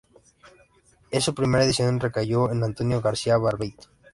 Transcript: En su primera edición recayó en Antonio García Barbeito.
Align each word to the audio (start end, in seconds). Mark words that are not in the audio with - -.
En 1.11 1.21
su 1.21 1.35
primera 1.35 1.63
edición 1.63 1.99
recayó 1.99 2.51
en 2.51 2.63
Antonio 2.63 3.01
García 3.01 3.37
Barbeito. 3.37 3.87